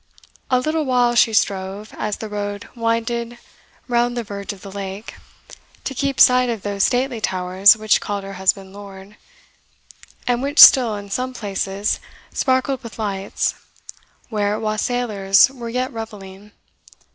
A 0.49 0.59
little 0.59 0.83
while 0.83 1.13
she 1.13 1.31
strove, 1.31 1.93
as 1.95 2.17
the 2.17 2.27
road 2.27 2.67
winded 2.75 3.37
round 3.87 4.17
the 4.17 4.23
verge 4.23 4.51
of 4.51 4.61
the 4.63 4.71
lake, 4.71 5.13
to 5.83 5.93
keep 5.93 6.19
sight 6.19 6.49
of 6.49 6.63
those 6.63 6.85
stately 6.85 7.21
towers 7.21 7.77
which 7.77 8.01
called 8.01 8.23
her 8.23 8.33
husband 8.41 8.73
lord, 8.73 9.15
and 10.25 10.41
which 10.41 10.57
still, 10.57 10.95
in 10.95 11.11
some 11.11 11.35
places, 11.35 11.99
sparkled 12.33 12.81
with 12.81 12.97
lights, 12.97 13.53
where 14.29 14.59
wassailers 14.59 15.51
were 15.51 15.69
yet 15.69 15.93
revelling. 15.93 16.51